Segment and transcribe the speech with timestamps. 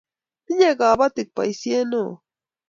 [0.45, 2.13] tinyei kabotik boisie neoo